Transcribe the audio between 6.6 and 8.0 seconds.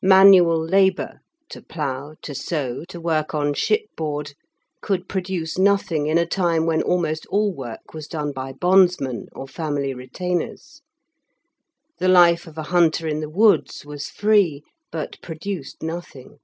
when almost all work